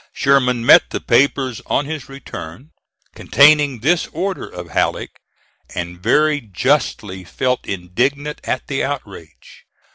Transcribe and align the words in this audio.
Sherman 0.13 0.65
met 0.65 0.89
the 0.89 0.99
papers 0.99 1.61
on 1.67 1.85
his 1.85 2.09
return, 2.09 2.71
containing 3.13 3.81
this 3.81 4.07
order 4.07 4.47
of 4.49 4.69
Halleck, 4.71 5.19
and 5.75 6.01
very 6.01 6.41
justly 6.41 7.23
felt 7.23 7.67
indignant 7.67 8.41
at 8.43 8.65
the 8.65 8.83
outrage. 8.83 9.67